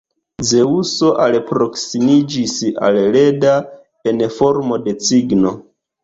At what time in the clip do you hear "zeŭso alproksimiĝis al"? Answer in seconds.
0.51-2.97